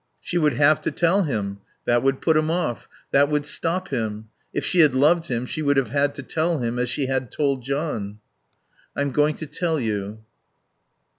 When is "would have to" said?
0.39-0.89